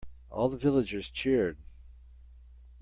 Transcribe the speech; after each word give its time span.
All 0.31 0.49
the 0.49 0.57
villagers 0.57 1.11
cheered. 1.11 1.59